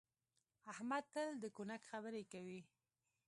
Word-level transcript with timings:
احمد 0.71 1.03
تل 1.13 1.29
د 1.39 1.45
کونک 1.55 1.81
خبرې 1.91 2.23
کوي. 2.31 2.61